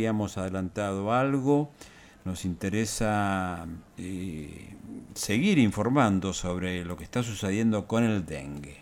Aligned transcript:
habíamos 0.00 0.38
adelantado 0.38 1.12
algo. 1.12 1.70
Nos 2.24 2.46
interesa 2.46 3.66
eh, 3.98 4.74
seguir 5.14 5.58
informando 5.58 6.32
sobre 6.32 6.86
lo 6.86 6.96
que 6.96 7.04
está 7.04 7.22
sucediendo 7.22 7.86
con 7.86 8.04
el 8.04 8.24
dengue. 8.24 8.78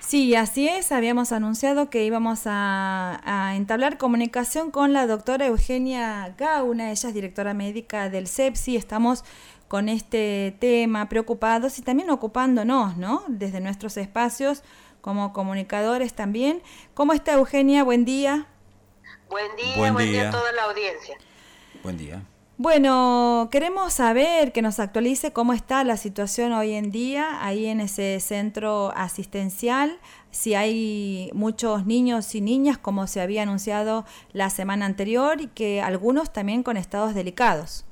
Sí, 0.00 0.34
así 0.34 0.66
es. 0.68 0.90
Habíamos 0.90 1.30
anunciado 1.30 1.90
que 1.90 2.04
íbamos 2.04 2.42
a, 2.46 3.52
entablar 3.54 3.98
comunicación 3.98 4.72
con 4.72 4.92
la 4.92 5.06
doctora 5.06 5.46
Eugenia 5.46 6.34
Gauna. 6.36 6.90
Ella 6.90 7.08
es 7.08 7.14
directora 7.14 7.54
médica 7.54 8.10
del 8.10 8.26
CEPSI. 8.26 8.76
Estamos 8.76 9.22
con 9.68 9.88
este 9.88 10.56
tema 10.58 11.08
preocupados 11.08 11.78
y 11.78 11.82
también 11.82 12.10
ocupándonos, 12.10 12.96
¿no? 12.96 13.22
Desde 13.28 13.60
nuestros 13.60 13.96
espacios 13.96 14.64
como 15.00 15.32
comunicadores 15.32 16.14
también. 16.14 16.62
¿Cómo 16.94 17.12
está 17.12 17.34
Eugenia? 17.34 17.84
Buen 17.84 18.04
día. 18.04 18.48
Buen 19.32 19.56
día, 19.56 19.76
buen, 19.78 19.96
día. 19.96 20.28
a 20.28 20.30
toda 20.30 20.52
la 20.52 20.64
audiencia. 20.64 21.16
Buen 21.82 21.96
día. 21.96 22.20
Bueno, 22.58 23.48
queremos 23.50 23.94
saber 23.94 24.52
que 24.52 24.60
nos 24.60 24.78
actualice 24.78 25.32
cómo 25.32 25.54
está 25.54 25.84
la 25.84 25.96
situación 25.96 26.52
hoy 26.52 26.74
en 26.74 26.90
día 26.90 27.42
ahí 27.42 27.64
en 27.64 27.80
ese 27.80 28.20
centro 28.20 28.92
asistencial, 28.94 29.98
si 30.30 30.54
hay 30.54 31.30
muchos 31.32 31.86
niños 31.86 32.34
y 32.34 32.42
niñas 32.42 32.76
como 32.76 33.06
se 33.06 33.22
había 33.22 33.44
anunciado 33.44 34.04
la 34.34 34.50
semana 34.50 34.84
anterior 34.84 35.40
y 35.40 35.46
que 35.46 35.80
algunos 35.80 36.30
también 36.30 36.62
con 36.62 36.76
estados 36.76 37.14
delicados. 37.14 37.86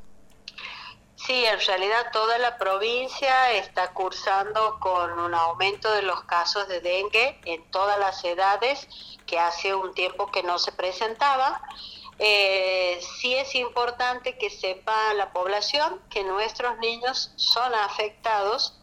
Sí, 1.16 1.44
en 1.46 1.58
realidad 1.66 2.06
toda 2.12 2.36
la 2.38 2.58
provincia 2.58 3.52
está 3.52 3.92
cursando 3.92 4.78
con 4.78 5.18
un 5.18 5.34
aumento 5.34 5.90
de 5.92 6.02
los 6.02 6.22
casos 6.24 6.68
de 6.68 6.80
dengue 6.80 7.40
en 7.46 7.62
todas 7.70 7.98
las 7.98 8.22
edades 8.24 8.88
que 9.30 9.38
hace 9.38 9.72
un 9.72 9.94
tiempo 9.94 10.32
que 10.32 10.42
no 10.42 10.58
se 10.58 10.72
presentaba. 10.72 11.62
Eh, 12.18 13.00
sí 13.20 13.32
es 13.36 13.54
importante 13.54 14.36
que 14.36 14.50
sepa 14.50 15.14
la 15.14 15.32
población 15.32 16.02
que 16.10 16.24
nuestros 16.24 16.76
niños 16.78 17.32
son 17.36 17.72
afectados 17.76 18.76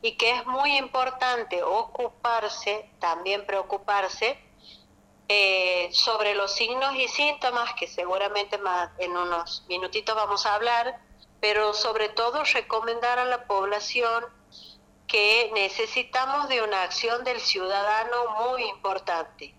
y 0.00 0.12
que 0.12 0.30
es 0.30 0.46
muy 0.46 0.76
importante 0.76 1.64
ocuparse, 1.64 2.88
también 3.00 3.44
preocuparse 3.44 4.38
eh, 5.26 5.90
sobre 5.92 6.36
los 6.36 6.52
signos 6.54 6.94
y 6.94 7.08
síntomas 7.08 7.74
que 7.74 7.88
seguramente 7.88 8.56
más 8.56 8.90
en 8.98 9.16
unos 9.16 9.64
minutitos 9.68 10.14
vamos 10.14 10.46
a 10.46 10.54
hablar, 10.54 11.00
pero 11.40 11.74
sobre 11.74 12.08
todo 12.08 12.44
recomendar 12.44 13.18
a 13.18 13.24
la 13.24 13.48
población 13.48 14.24
que 15.08 15.50
necesitamos 15.54 16.48
de 16.48 16.62
una 16.62 16.84
acción 16.84 17.24
del 17.24 17.40
ciudadano 17.40 18.46
muy 18.48 18.62
importante 18.68 19.57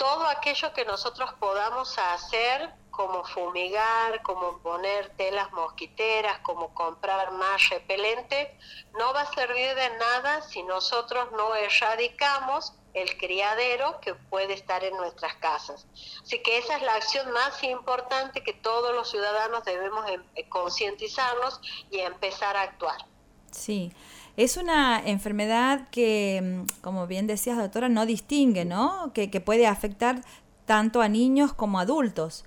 todo 0.00 0.26
aquello 0.28 0.72
que 0.72 0.86
nosotros 0.86 1.30
podamos 1.34 1.98
hacer, 1.98 2.70
como 2.90 3.22
fumigar, 3.22 4.22
como 4.22 4.56
poner 4.60 5.10
telas 5.10 5.52
mosquiteras, 5.52 6.38
como 6.38 6.72
comprar 6.72 7.32
más 7.32 7.68
repelente, 7.68 8.56
no 8.98 9.12
va 9.12 9.20
a 9.20 9.34
servir 9.34 9.74
de 9.74 9.90
nada 9.98 10.40
si 10.40 10.62
nosotros 10.62 11.30
no 11.32 11.54
erradicamos 11.54 12.72
el 12.94 13.18
criadero 13.18 14.00
que 14.00 14.14
puede 14.14 14.54
estar 14.54 14.82
en 14.84 14.96
nuestras 14.96 15.34
casas. 15.34 15.86
Así 16.22 16.42
que 16.42 16.56
esa 16.56 16.76
es 16.76 16.82
la 16.82 16.94
acción 16.94 17.30
más 17.32 17.62
importante 17.62 18.42
que 18.42 18.54
todos 18.54 18.94
los 18.94 19.10
ciudadanos 19.10 19.66
debemos 19.66 20.10
em, 20.10 20.24
concientizarnos 20.48 21.60
y 21.90 21.98
empezar 21.98 22.56
a 22.56 22.62
actuar. 22.62 23.04
Sí. 23.50 23.92
Es 24.40 24.56
una 24.56 25.02
enfermedad 25.04 25.90
que, 25.90 26.40
mm, 26.42 26.80
como 26.80 27.06
bien 27.06 27.26
decías, 27.26 27.58
doctora, 27.58 27.90
no 27.90 28.06
distingue, 28.06 28.64
¿no? 28.64 29.12
Que, 29.12 29.28
puede 29.38 29.66
afectar 29.66 30.22
tanto 30.64 31.02
a 31.02 31.08
niños 31.08 31.52
como 31.52 31.78
a 31.78 31.82
adultos. 31.82 32.46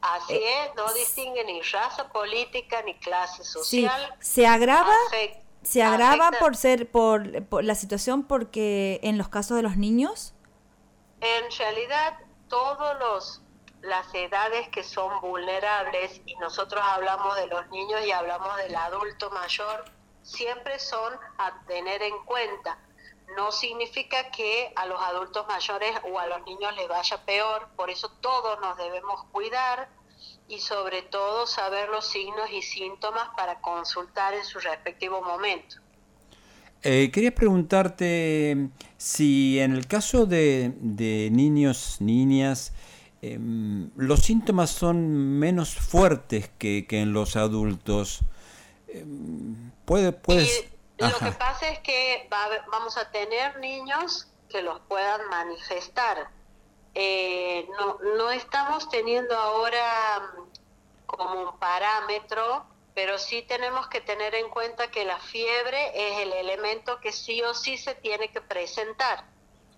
Así 0.00 0.32
eh, 0.32 0.64
es, 0.64 0.74
no 0.74 0.90
distingue 0.94 1.44
ni 1.44 1.60
raza 1.60 2.08
política 2.08 2.80
ni 2.80 2.94
clase 2.94 3.44
social. 3.44 4.16
Se 4.20 4.46
agrava, 4.46 4.94
se 5.62 5.82
agrava 5.82 6.30
por 6.40 6.56
ser 6.56 6.90
por, 6.90 7.44
por, 7.44 7.62
la 7.62 7.74
situación 7.74 8.22
porque 8.22 8.98
en 9.02 9.18
los 9.18 9.28
casos 9.28 9.58
de 9.58 9.62
los 9.62 9.76
niños. 9.76 10.32
En 11.20 11.44
realidad, 11.58 12.16
todos 12.48 12.98
los 13.00 13.42
las 13.82 14.12
edades 14.14 14.68
que 14.70 14.82
son 14.82 15.20
vulnerables 15.20 16.22
y 16.24 16.36
nosotros 16.36 16.82
hablamos 16.82 17.36
de 17.36 17.48
los 17.48 17.68
niños 17.68 18.00
y 18.06 18.12
hablamos 18.12 18.56
del 18.56 18.74
adulto 18.74 19.30
mayor 19.30 19.97
siempre 20.22 20.78
son 20.78 21.14
a 21.38 21.60
tener 21.66 22.02
en 22.02 22.16
cuenta. 22.24 22.78
No 23.36 23.52
significa 23.52 24.30
que 24.30 24.72
a 24.74 24.86
los 24.86 25.00
adultos 25.00 25.46
mayores 25.46 25.92
o 26.10 26.18
a 26.18 26.26
los 26.26 26.44
niños 26.44 26.74
les 26.76 26.88
vaya 26.88 27.24
peor, 27.24 27.68
por 27.76 27.90
eso 27.90 28.10
todos 28.20 28.58
nos 28.60 28.76
debemos 28.78 29.24
cuidar 29.32 29.88
y 30.48 30.58
sobre 30.58 31.02
todo 31.02 31.46
saber 31.46 31.88
los 31.90 32.06
signos 32.06 32.50
y 32.50 32.62
síntomas 32.62 33.28
para 33.36 33.60
consultar 33.60 34.34
en 34.34 34.44
su 34.44 34.58
respectivo 34.58 35.22
momento. 35.22 35.76
Eh, 36.82 37.10
quería 37.12 37.34
preguntarte 37.34 38.70
si 38.96 39.58
en 39.58 39.72
el 39.72 39.86
caso 39.86 40.26
de, 40.26 40.72
niños, 41.30 41.96
niñas, 42.00 42.72
em, 43.20 43.90
los 43.96 44.20
síntomas 44.20 44.70
son 44.70 45.38
menos 45.38 45.74
fuertes 45.74 46.50
que, 46.58 46.86
que 46.86 47.00
en 47.00 47.12
los 47.12 47.36
adultos. 47.36 48.20
Puede, 49.84 50.12
puedes... 50.12 50.70
lo 50.98 51.18
que 51.18 51.32
pasa 51.32 51.68
es 51.68 51.78
que 51.80 52.28
vamos 52.70 52.96
a 52.96 53.10
tener 53.10 53.58
niños 53.58 54.28
que 54.48 54.62
los 54.62 54.80
puedan 54.80 55.28
manifestar. 55.28 56.30
Eh, 56.94 57.68
no, 57.78 57.98
no 58.16 58.30
estamos 58.30 58.88
teniendo 58.88 59.36
ahora 59.36 60.20
mm, 60.20 61.06
como 61.06 61.42
un 61.42 61.58
parámetro, 61.58 62.66
pero 62.94 63.18
sí 63.18 63.42
tenemos 63.42 63.86
que 63.88 64.00
tener 64.00 64.34
en 64.34 64.48
cuenta 64.50 64.90
que 64.90 65.04
la 65.04 65.18
fiebre 65.20 65.92
es 65.94 66.18
el 66.18 66.32
elemento 66.32 66.98
que 67.00 67.12
sí 67.12 67.42
o 67.42 67.54
sí 67.54 67.78
se 67.78 67.94
tiene 67.94 68.30
que 68.30 68.40
presentar. 68.40 69.24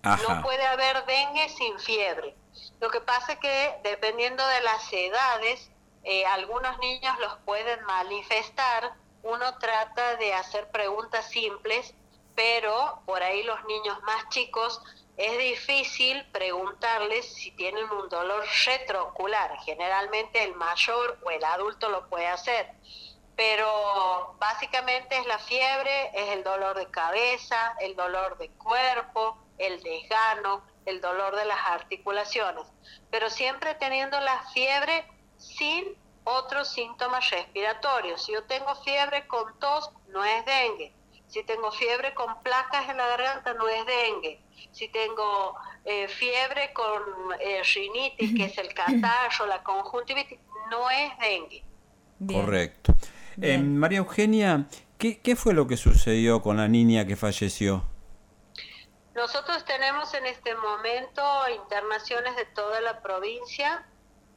No 0.03 0.41
puede 0.41 0.65
haber 0.65 1.05
dengue 1.05 1.47
sin 1.49 1.77
fiebre. 1.79 2.35
Lo 2.79 2.89
que 2.89 3.01
pasa 3.01 3.33
es 3.33 3.39
que 3.39 3.75
dependiendo 3.83 4.45
de 4.47 4.61
las 4.61 4.91
edades, 4.91 5.69
eh, 6.03 6.25
algunos 6.25 6.79
niños 6.79 7.15
los 7.19 7.37
pueden 7.45 7.83
manifestar 7.85 8.93
uno 9.23 9.57
trata 9.57 10.15
de 10.15 10.33
hacer 10.33 10.69
preguntas 10.71 11.29
simples, 11.29 11.93
pero 12.35 13.01
por 13.05 13.21
ahí 13.21 13.43
los 13.43 13.63
niños 13.65 14.01
más 14.03 14.29
chicos 14.29 14.81
es 15.17 15.37
difícil 15.37 16.25
preguntarles 16.31 17.33
si 17.33 17.51
tienen 17.51 17.89
un 17.91 18.09
dolor 18.09 18.43
retroocular. 18.65 19.57
Generalmente 19.59 20.43
el 20.43 20.55
mayor 20.55 21.19
o 21.23 21.29
el 21.29 21.43
adulto 21.43 21.89
lo 21.89 22.07
puede 22.07 22.27
hacer, 22.27 22.71
pero 23.35 24.35
básicamente 24.39 25.17
es 25.17 25.25
la 25.27 25.37
fiebre, 25.39 26.11
es 26.13 26.29
el 26.29 26.43
dolor 26.43 26.77
de 26.77 26.89
cabeza, 26.89 27.75
el 27.79 27.95
dolor 27.95 28.37
de 28.37 28.49
cuerpo, 28.49 29.37
el 29.57 29.81
desgano, 29.83 30.63
el 30.85 31.01
dolor 31.01 31.35
de 31.35 31.45
las 31.45 31.59
articulaciones, 31.67 32.65
pero 33.11 33.29
siempre 33.29 33.75
teniendo 33.75 34.19
la 34.19 34.41
fiebre 34.53 35.05
sin 35.37 35.95
otros 36.23 36.69
síntomas 36.69 37.29
respiratorios. 37.29 38.25
Si 38.25 38.33
yo 38.33 38.43
tengo 38.43 38.75
fiebre 38.83 39.27
con 39.27 39.57
tos, 39.59 39.91
no 40.09 40.23
es 40.23 40.45
dengue. 40.45 40.93
Si 41.27 41.43
tengo 41.43 41.71
fiebre 41.71 42.13
con 42.13 42.41
placas 42.43 42.89
en 42.89 42.97
la 42.97 43.07
garganta, 43.07 43.53
no 43.53 43.67
es 43.67 43.85
dengue. 43.85 44.41
Si 44.71 44.89
tengo 44.89 45.55
eh, 45.85 46.07
fiebre 46.07 46.73
con 46.73 47.01
eh, 47.39 47.61
rinitis, 47.73 48.35
que 48.35 48.45
es 48.45 48.57
el 48.57 48.73
catarro, 48.73 49.45
la 49.47 49.63
conjuntivitis, 49.63 50.39
no 50.69 50.89
es 50.89 51.17
dengue. 51.19 51.63
Correcto. 52.27 52.93
Eh, 53.41 53.57
María 53.57 53.99
Eugenia, 53.99 54.67
¿qué, 54.97 55.19
¿qué 55.21 55.35
fue 55.35 55.53
lo 55.53 55.67
que 55.67 55.77
sucedió 55.77 56.41
con 56.41 56.57
la 56.57 56.67
niña 56.67 57.07
que 57.07 57.15
falleció? 57.15 57.85
Nosotros 59.15 59.65
tenemos 59.65 60.13
en 60.13 60.25
este 60.25 60.55
momento 60.55 61.23
internaciones 61.53 62.35
de 62.35 62.45
toda 62.45 62.79
la 62.81 63.01
provincia 63.01 63.85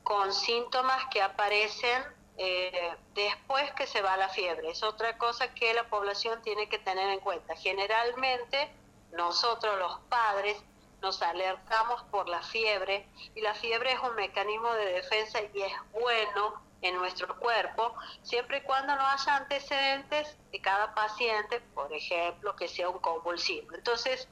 con 0.05 0.33
síntomas 0.33 1.07
que 1.11 1.21
aparecen 1.23 2.05
eh, 2.37 2.95
después 3.15 3.73
que 3.73 3.87
se 3.87 4.03
va 4.03 4.17
la 4.17 4.29
fiebre. 4.29 4.71
Es 4.71 4.83
otra 4.83 5.19
cosa 5.19 5.53
que 5.55 5.73
la 5.75 5.89
población 5.89 6.41
tiene 6.43 6.69
que 6.69 6.79
tener 6.79 7.09
en 7.09 7.21
cuenta. 7.21 7.57
Generalmente 7.57 8.71
nosotros 9.13 9.79
los 9.79 9.99
padres 10.09 10.63
nos 11.01 11.21
alertamos 11.23 12.03
por 12.05 12.29
la 12.29 12.43
fiebre 12.43 13.07
y 13.35 13.41
la 13.41 13.55
fiebre 13.55 13.93
es 13.93 14.01
un 14.01 14.15
mecanismo 14.15 14.73
de 14.75 14.93
defensa 14.93 15.41
y 15.53 15.63
es 15.63 15.73
bueno 15.93 16.63
en 16.83 16.97
nuestro 16.97 17.39
cuerpo, 17.39 17.95
siempre 18.23 18.59
y 18.59 18.61
cuando 18.61 18.95
no 18.95 19.07
haya 19.07 19.37
antecedentes 19.37 20.37
de 20.53 20.61
cada 20.61 20.95
paciente, 20.95 21.61
por 21.75 21.91
ejemplo, 21.93 22.55
que 22.57 22.69
sea 22.69 22.91
un 22.91 22.99
convulsivo. 22.99 23.75
Entonces, 23.75 24.29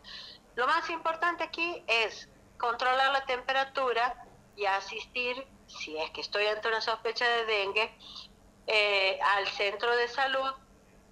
lo 0.54 0.66
más 0.66 0.88
importante 0.90 1.44
aquí 1.44 1.82
es 1.86 2.28
controlar 2.58 3.10
la 3.12 3.24
temperatura 3.24 4.26
y 4.56 4.66
asistir 4.66 5.46
si 5.66 5.96
es 5.96 6.10
que 6.10 6.20
estoy 6.20 6.46
ante 6.46 6.68
una 6.68 6.80
sospecha 6.80 7.28
de 7.28 7.44
dengue, 7.46 7.94
eh, 8.66 9.18
al 9.36 9.46
centro 9.48 9.94
de 9.96 10.08
salud, 10.08 10.52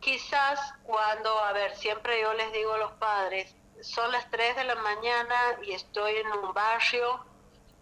quizás 0.00 0.60
cuando, 0.84 1.38
a 1.40 1.52
ver, 1.52 1.76
siempre 1.76 2.20
yo 2.20 2.32
les 2.34 2.52
digo 2.52 2.72
a 2.74 2.78
los 2.78 2.92
padres, 2.92 3.54
son 3.82 4.12
las 4.12 4.30
3 4.30 4.56
de 4.56 4.64
la 4.64 4.74
mañana 4.76 5.36
y 5.62 5.72
estoy 5.72 6.16
en 6.16 6.26
un 6.28 6.52
barrio 6.52 7.24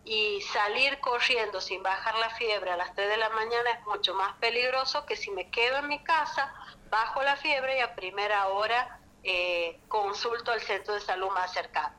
y 0.04 0.40
salir 0.42 1.00
corriendo 1.00 1.60
sin 1.60 1.82
bajar 1.82 2.16
la 2.18 2.30
fiebre 2.30 2.70
a 2.70 2.76
las 2.76 2.94
3 2.94 3.08
de 3.08 3.16
la 3.16 3.28
mañana 3.30 3.70
es 3.70 3.84
mucho 3.84 4.14
más 4.14 4.34
peligroso 4.36 5.04
que 5.04 5.16
si 5.16 5.30
me 5.30 5.50
quedo 5.50 5.78
en 5.78 5.88
mi 5.88 6.02
casa, 6.02 6.54
bajo 6.88 7.22
la 7.22 7.36
fiebre 7.36 7.78
y 7.78 7.80
a 7.80 7.94
primera 7.94 8.48
hora 8.48 9.00
eh, 9.22 9.80
consulto 9.88 10.52
al 10.52 10.60
centro 10.60 10.94
de 10.94 11.00
salud 11.00 11.30
más 11.30 11.52
cercano. 11.52 11.94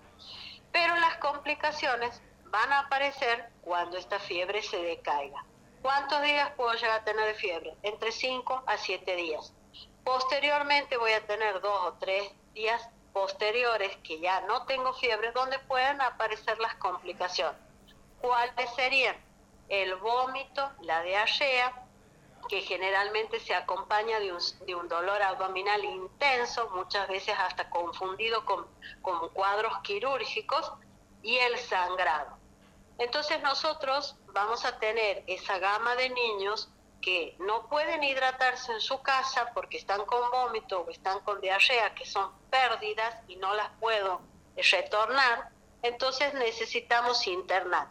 Pero 0.72 0.96
las 0.96 1.18
complicaciones 1.18 2.22
van 2.52 2.72
a 2.74 2.80
aparecer 2.80 3.50
cuando 3.62 3.98
esta 3.98 4.20
fiebre 4.20 4.62
se 4.62 4.78
decaiga. 4.78 5.44
¿Cuántos 5.82 6.22
días 6.24 6.52
puedo 6.58 6.74
llegar 6.74 7.02
a 7.02 7.04
tener 7.04 7.26
de 7.26 7.36
fiebre? 7.36 7.76
Entre 7.84 8.12
5 8.12 8.64
a 8.66 8.78
7 8.78 9.16
días. 9.16 9.54
Posteriormente 10.04 10.98
voy 10.98 11.12
a 11.12 11.26
tener 11.26 11.62
dos 11.62 11.82
o 11.86 11.94
tres 12.00 12.32
días 12.54 12.90
posteriores 13.14 13.96
que 13.98 14.20
ya 14.20 14.42
no 14.42 14.66
tengo 14.66 14.94
fiebre 14.94 15.32
donde 15.32 15.60
puedan 15.60 16.02
aparecer 16.02 16.60
las 16.60 16.76
complicaciones. 16.76 17.60
¿Cuáles 18.22 18.74
serían? 18.76 19.16
El 19.70 19.96
vómito, 19.96 20.72
la 20.82 21.04
diarrea, 21.04 21.86
que 22.50 22.62
generalmente 22.62 23.40
se 23.40 23.54
acompaña 23.54 24.20
de 24.20 24.34
un, 24.34 24.40
de 24.66 24.76
un, 24.76 24.88
dolor 24.88 25.22
abdominal 25.22 25.84
intenso, 25.84 26.70
muchas 26.72 27.08
veces 27.08 27.36
hasta 27.38 27.70
confundido 27.70 28.44
con, 28.46 28.66
con 29.02 29.30
cuadros 29.30 29.78
quirúrgicos, 29.84 30.74
y 31.22 31.38
el 31.38 31.58
sangrado. 31.58 32.39
Entonces 33.00 33.42
nosotros 33.42 34.18
vamos 34.34 34.66
a 34.66 34.78
tener 34.78 35.24
esa 35.28 35.58
gama 35.58 35.96
de 35.96 36.10
niños 36.10 36.70
que 37.02 37.36
no 37.40 37.68
pueden 37.70 38.04
hidratarse 38.04 38.74
en 38.74 38.82
su 38.82 39.02
casa 39.02 39.52
porque 39.54 39.78
están 39.78 40.06
con 40.06 40.30
vómito 40.32 40.82
o 40.82 40.90
están 40.90 41.22
con 41.22 41.40
diarrea, 41.40 41.96
que 41.96 42.06
son 42.06 42.30
pérdidas 42.50 43.16
y 43.30 43.38
no 43.38 43.54
las 43.56 43.70
puedo 43.80 44.22
retornar, 44.58 45.50
entonces 45.82 46.34
necesitamos 46.34 47.26
internar. 47.26 47.88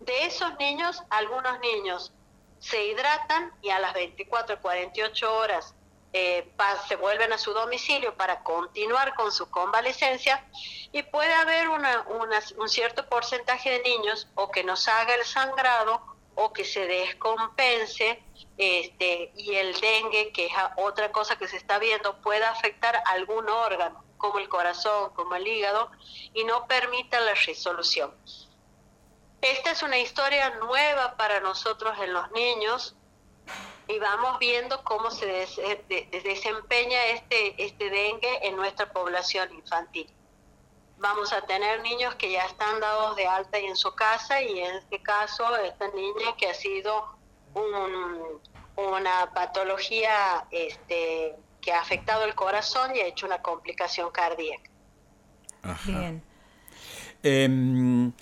De 0.00 0.24
esos 0.24 0.56
niños, 0.58 1.02
algunos 1.10 1.60
niños 1.60 2.14
se 2.58 2.86
hidratan 2.86 3.52
y 3.60 3.68
a 3.68 3.78
las 3.78 3.92
24, 3.92 4.60
48 4.62 5.36
horas 5.36 5.74
eh, 6.12 6.50
se 6.88 6.96
vuelven 6.96 7.32
a 7.32 7.38
su 7.38 7.52
domicilio 7.52 8.14
para 8.14 8.42
continuar 8.42 9.14
con 9.14 9.30
su 9.30 9.50
convalecencia 9.50 10.44
y 10.92 11.02
puede 11.02 11.32
haber 11.34 11.68
un 11.68 12.68
cierto 12.68 13.06
porcentaje 13.08 13.70
de 13.70 13.80
niños 13.82 14.28
o 14.34 14.50
que 14.50 14.64
nos 14.64 14.88
haga 14.88 15.14
el 15.14 15.24
sangrado 15.24 16.02
o 16.34 16.52
que 16.52 16.64
se 16.64 16.86
descompense 16.86 18.22
este, 18.56 19.32
y 19.36 19.54
el 19.54 19.78
dengue, 19.80 20.32
que 20.32 20.46
es 20.46 20.52
otra 20.76 21.12
cosa 21.12 21.36
que 21.36 21.48
se 21.48 21.56
está 21.56 21.78
viendo, 21.78 22.20
pueda 22.20 22.50
afectar 22.50 23.02
algún 23.06 23.48
órgano, 23.48 24.04
como 24.16 24.38
el 24.38 24.48
corazón, 24.48 25.12
como 25.14 25.34
el 25.34 25.46
hígado, 25.46 25.90
y 26.34 26.44
no 26.44 26.66
permita 26.66 27.20
la 27.20 27.34
resolución. 27.34 28.14
Esta 29.40 29.72
es 29.72 29.82
una 29.82 29.98
historia 29.98 30.50
nueva 30.60 31.16
para 31.16 31.40
nosotros 31.40 31.96
en 32.00 32.12
los 32.12 32.30
niños 32.32 32.96
y 33.88 33.98
vamos 33.98 34.38
viendo 34.38 34.84
cómo 34.84 35.10
se 35.10 35.26
desempeña 36.22 37.06
este, 37.14 37.62
este 37.62 37.88
dengue 37.88 38.46
en 38.46 38.56
nuestra 38.56 38.92
población 38.92 39.52
infantil. 39.54 40.06
Vamos 40.98 41.32
a 41.32 41.40
tener 41.46 41.80
niños 41.82 42.14
que 42.16 42.30
ya 42.30 42.44
están 42.44 42.80
dados 42.80 43.16
de 43.16 43.26
alta 43.26 43.58
y 43.58 43.64
en 43.64 43.76
su 43.76 43.94
casa 43.94 44.42
y 44.42 44.58
en 44.58 44.76
este 44.76 45.00
caso 45.00 45.56
esta 45.56 45.88
niña 45.88 46.36
que 46.36 46.48
ha 46.48 46.54
sido 46.54 47.16
una 48.76 49.32
patología 49.32 50.46
este, 50.50 51.36
que 51.62 51.72
ha 51.72 51.80
afectado 51.80 52.24
el 52.24 52.34
corazón 52.34 52.94
y 52.94 53.00
ha 53.00 53.06
hecho 53.06 53.26
una 53.26 53.40
complicación 53.40 54.10
cardíaca. 54.10 54.70
Bien. 55.86 56.22
Em, 57.22 58.12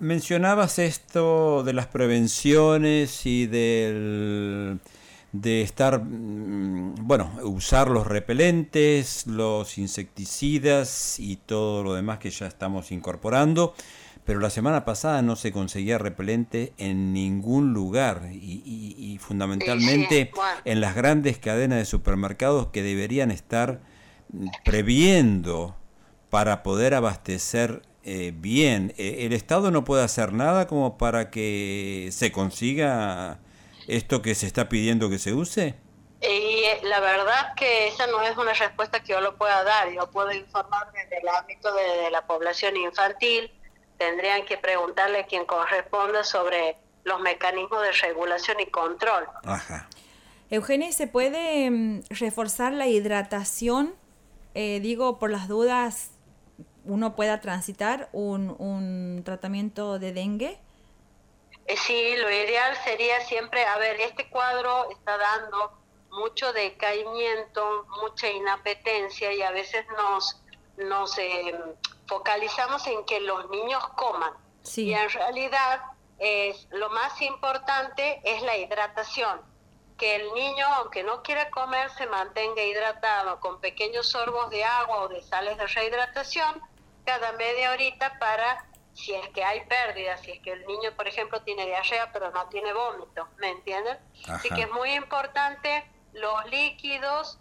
mencionabas 0.00 0.78
esto 0.80 1.62
de 1.62 1.72
las 1.74 1.86
prevenciones 1.86 3.24
y 3.24 3.46
del 3.46 4.80
de 5.32 5.62
estar, 5.62 6.02
mm, 6.04 6.94
bueno, 7.00 7.32
usar 7.42 7.88
los 7.88 8.06
repelentes, 8.06 9.26
los 9.26 9.78
insecticidas 9.78 11.18
y 11.18 11.36
todo 11.36 11.82
lo 11.82 11.94
demás 11.94 12.18
que 12.18 12.30
ya 12.30 12.46
estamos 12.46 12.92
incorporando, 12.92 13.74
pero 14.24 14.40
la 14.40 14.50
semana 14.50 14.84
pasada 14.84 15.22
no 15.22 15.34
se 15.34 15.50
conseguía 15.50 15.98
repelente 15.98 16.74
en 16.76 17.12
ningún 17.12 17.72
lugar 17.72 18.28
y, 18.32 19.18
fundamentalmente 19.20 20.32
en 20.64 20.80
las 20.80 20.94
grandes 20.94 21.38
cadenas 21.38 21.78
de 21.78 21.84
supermercados 21.84 22.68
que 22.68 22.82
deberían 22.82 23.30
estar 23.30 23.80
previendo 24.64 25.76
para 26.30 26.62
poder 26.62 26.94
abastecer 26.94 27.82
eh, 28.04 28.32
bien. 28.36 28.94
Eh, 28.96 29.18
¿El 29.20 29.32
Estado 29.32 29.70
no 29.70 29.84
puede 29.84 30.02
hacer 30.02 30.32
nada 30.32 30.66
como 30.66 30.98
para 30.98 31.30
que 31.30 32.08
se 32.10 32.32
consiga 32.32 33.38
esto 33.96 34.22
que 34.22 34.34
se 34.34 34.46
está 34.46 34.68
pidiendo 34.68 35.08
que 35.10 35.18
se 35.18 35.32
use? 35.32 35.74
Y 36.22 36.26
eh, 36.26 36.80
la 36.84 37.00
verdad 37.00 37.54
que 37.56 37.88
esa 37.88 38.06
no 38.06 38.22
es 38.22 38.36
una 38.36 38.52
respuesta 38.52 39.00
que 39.02 39.12
yo 39.12 39.20
lo 39.20 39.36
pueda 39.36 39.64
dar. 39.64 39.90
Yo 39.92 40.08
puedo 40.10 40.30
informar 40.32 40.92
desde 40.92 41.18
el 41.18 41.28
ámbito 41.28 41.72
de, 41.74 42.10
la 42.10 42.24
población 42.26 42.76
infantil. 42.76 43.50
Tendrían 43.98 44.44
que 44.44 44.56
preguntarle 44.56 45.20
a 45.20 45.26
quien 45.26 45.44
corresponda 45.46 46.22
sobre 46.22 46.76
los 47.04 47.20
mecanismos 47.20 47.82
de 47.82 47.92
regulación 47.92 48.60
y 48.60 48.66
control. 48.66 49.26
Ajá. 49.44 49.88
Eugenia, 50.50 50.92
¿se 50.92 51.08
puede 51.08 51.68
mm, 51.70 52.02
reforzar 52.10 52.72
la 52.72 52.86
hidratación? 52.86 53.94
Eh, 54.54 54.78
digo, 54.80 55.18
por 55.18 55.30
las 55.30 55.48
dudas, 55.48 56.10
uno 56.84 57.16
pueda 57.16 57.40
transitar 57.40 58.08
un, 58.12 58.54
un 58.58 59.22
tratamiento 59.24 59.98
de 59.98 60.12
dengue. 60.12 60.60
Eh, 61.66 61.76
sí, 61.76 62.16
lo 62.16 62.30
ideal 62.30 62.76
sería 62.84 63.20
siempre, 63.20 63.64
a 63.64 63.78
ver, 63.78 64.00
este 64.00 64.28
cuadro 64.28 64.90
está 64.90 65.16
dando 65.16 65.78
mucho 66.10 66.52
decaimiento, 66.52 67.86
mucha 68.00 68.28
inapetencia 68.28 69.32
y 69.32 69.42
a 69.42 69.50
veces 69.50 69.86
nos, 69.96 70.40
nos 70.76 71.16
eh, 71.18 71.54
focalizamos 72.06 72.86
en 72.86 73.04
que 73.04 73.20
los 73.20 73.48
niños 73.50 73.86
coman. 73.96 74.32
Y 74.76 74.92
en 74.92 75.08
realidad 75.08 75.82
es, 76.18 76.68
lo 76.70 76.90
más 76.90 77.20
importante 77.22 78.20
es 78.24 78.42
la 78.42 78.56
hidratación, 78.56 79.40
que 79.96 80.16
el 80.16 80.32
niño, 80.34 80.66
aunque 80.76 81.02
no 81.02 81.22
quiera 81.22 81.50
comer, 81.50 81.90
se 81.90 82.06
mantenga 82.06 82.62
hidratado 82.62 83.40
con 83.40 83.60
pequeños 83.60 84.08
sorbos 84.08 84.50
de 84.50 84.64
agua 84.64 85.02
o 85.02 85.08
de 85.08 85.22
sales 85.22 85.56
de 85.58 85.66
rehidratación 85.66 86.60
cada 87.04 87.32
media 87.32 87.72
horita 87.72 88.18
para 88.18 88.64
si 88.94 89.14
es 89.14 89.28
que 89.30 89.42
hay 89.42 89.64
pérdidas, 89.66 90.20
si 90.20 90.32
es 90.32 90.40
que 90.40 90.52
el 90.52 90.66
niño, 90.66 90.94
por 90.96 91.08
ejemplo, 91.08 91.42
tiene 91.42 91.66
diarrea 91.66 92.12
pero 92.12 92.30
no 92.30 92.48
tiene 92.48 92.72
vómito, 92.72 93.28
¿me 93.38 93.50
entienden? 93.50 93.98
Así 94.28 94.48
que 94.50 94.62
es 94.62 94.70
muy 94.70 94.92
importante 94.92 95.84
los 96.12 96.44
líquidos, 96.46 97.38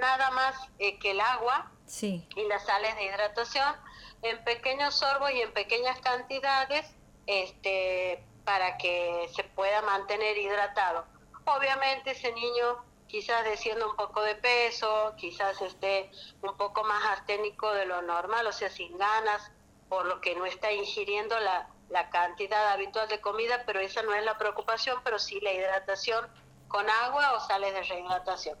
nada 0.00 0.30
más 0.30 0.56
eh, 0.78 0.98
que 0.98 1.10
el 1.10 1.20
agua 1.20 1.70
y 2.02 2.48
las 2.48 2.64
sales 2.64 2.94
de 2.96 3.04
hidratación 3.04 3.74
en 4.22 4.42
pequeños 4.44 4.94
sorbos 4.94 5.30
y 5.32 5.42
en 5.42 5.52
pequeñas 5.52 6.00
cantidades 6.00 6.94
este, 7.26 8.24
para 8.44 8.76
que 8.78 9.28
se 9.34 9.44
pueda 9.44 9.82
mantener 9.82 10.38
hidratado. 10.38 11.04
Obviamente 11.44 12.12
ese 12.12 12.32
niño 12.32 12.84
quizás 13.06 13.44
descienda 13.44 13.86
un 13.86 13.96
poco 13.96 14.22
de 14.22 14.36
peso, 14.36 15.14
quizás 15.16 15.60
esté 15.62 16.10
un 16.42 16.56
poco 16.56 16.84
más 16.84 17.18
asténico 17.18 17.72
de 17.72 17.86
lo 17.86 18.02
normal, 18.02 18.46
o 18.46 18.52
sea, 18.52 18.70
sin 18.70 18.96
ganas, 18.96 19.50
por 19.90 20.06
lo 20.06 20.20
que 20.20 20.34
no 20.36 20.46
está 20.46 20.72
ingiriendo 20.72 21.34
la, 21.40 21.66
cantidad 22.10 22.72
habitual 22.72 23.08
de 23.08 23.20
comida, 23.20 23.64
pero 23.66 23.80
esa 23.80 24.02
no 24.02 24.14
es 24.14 24.24
la 24.24 24.38
preocupación, 24.38 24.98
pero 25.02 25.18
sí 25.18 25.40
la 25.40 25.52
hidratación 25.52 26.24
con 26.68 26.88
agua 26.88 27.32
o 27.34 27.40
sales 27.40 27.74
de 27.74 27.82
rehidratación. 27.82 28.56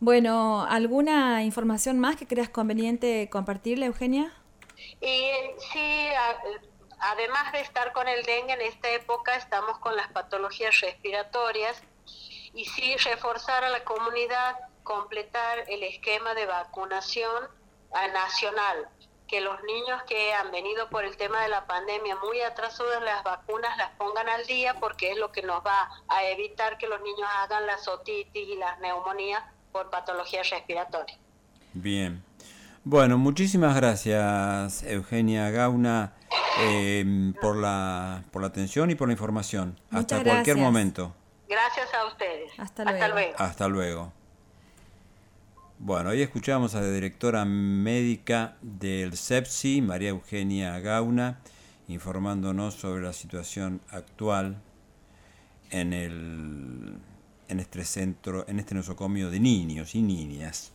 Bueno, 0.00 0.66
¿alguna 0.68 1.44
información 1.44 2.00
más 2.00 2.16
que 2.16 2.26
creas 2.26 2.48
conveniente 2.48 3.30
compartirle, 3.30 3.86
Eugenia? 3.86 4.32
Y 5.00 5.30
sí, 5.72 6.08
además 6.98 7.52
de 7.52 7.60
estar 7.60 7.92
con 7.92 8.08
el 8.08 8.24
dengue 8.24 8.54
en 8.54 8.62
esta 8.62 8.90
época, 8.90 9.36
estamos 9.36 9.78
con 9.78 9.94
las 9.94 10.08
patologías 10.08 10.80
respiratorias 10.80 11.80
y 12.52 12.64
sí 12.64 12.96
reforzar 12.96 13.62
a 13.62 13.70
la 13.70 13.84
comunidad, 13.84 14.56
completar 14.82 15.64
el 15.68 15.84
esquema 15.84 16.34
de 16.34 16.46
vacunación 16.46 17.48
nacional 18.12 18.88
que 19.26 19.40
los 19.40 19.62
niños 19.64 20.02
que 20.04 20.32
han 20.34 20.50
venido 20.50 20.88
por 20.90 21.04
el 21.04 21.16
tema 21.16 21.40
de 21.42 21.48
la 21.48 21.66
pandemia 21.66 22.16
muy 22.16 22.40
atrasados 22.40 22.94
en 22.98 23.04
las 23.04 23.24
vacunas 23.24 23.76
las 23.76 23.90
pongan 23.92 24.28
al 24.28 24.44
día 24.46 24.74
porque 24.80 25.12
es 25.12 25.18
lo 25.18 25.32
que 25.32 25.42
nos 25.42 25.64
va 25.64 25.88
a 26.08 26.24
evitar 26.24 26.78
que 26.78 26.86
los 26.86 27.00
niños 27.00 27.28
hagan 27.38 27.66
la 27.66 27.76
otitis 27.92 28.48
y 28.48 28.56
las 28.56 28.78
neumonías 28.80 29.42
por 29.72 29.90
patologías 29.90 30.48
respiratorias. 30.50 31.18
Bien. 31.72 32.22
Bueno, 32.84 33.16
muchísimas 33.16 33.74
gracias 33.74 34.82
Eugenia 34.82 35.50
Gauna 35.50 36.12
em, 36.60 37.32
por, 37.34 37.56
la, 37.56 38.22
por 38.30 38.42
la 38.42 38.48
atención 38.48 38.90
y 38.90 38.94
por 38.94 39.08
la 39.08 39.12
información. 39.12 39.80
Hasta 39.90 40.22
cualquier 40.22 40.58
momento. 40.58 41.14
Gracias 41.48 41.92
a 41.94 42.06
ustedes. 42.06 42.52
Hasta 42.58 42.84
luego. 42.84 43.34
Hasta 43.38 43.68
luego. 43.68 44.12
Bueno, 45.78 46.10
hoy 46.10 46.22
escuchamos 46.22 46.74
a 46.76 46.80
la 46.80 46.90
directora 46.90 47.44
médica 47.44 48.56
del 48.62 49.16
CEPSI, 49.16 49.82
María 49.82 50.10
Eugenia 50.10 50.78
Gauna, 50.78 51.40
informándonos 51.88 52.74
sobre 52.74 53.02
la 53.02 53.12
situación 53.12 53.80
actual 53.90 54.62
en, 55.70 55.92
el, 55.92 56.96
en 57.48 57.60
este 57.60 57.84
centro, 57.84 58.48
en 58.48 58.60
este 58.60 58.74
nosocomio 58.74 59.30
de 59.30 59.40
niños 59.40 59.96
y 59.96 60.02
niñas. 60.02 60.72